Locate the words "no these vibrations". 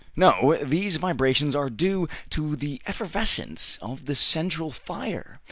0.15-1.55